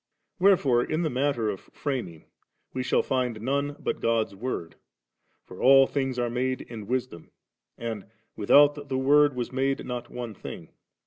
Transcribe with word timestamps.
Where 0.39 0.57
fore, 0.57 0.83
in 0.83 1.03
the 1.03 1.11
matter 1.11 1.51
of 1.51 1.59
fiuming, 1.73 2.25
we 2.73 2.81
shall 2.81 3.03
find 3.03 3.39
none 3.39 3.75
but 3.77 3.99
God's 4.01 4.33
Word; 4.33 4.73
for 5.45 5.61
'all 5.61 5.85
things 5.85 6.17
aie 6.17 6.27
made 6.27 6.61
in 6.61 6.87
Wisdom,' 6.87 7.29
and 7.77 8.07
'without 8.35 8.73
the 8.89 8.97
Woid 8.97 9.35
was 9.35 9.51
made 9.51 9.85
not 9.85 10.09
one 10.09 10.33
thing.' 10.33 10.69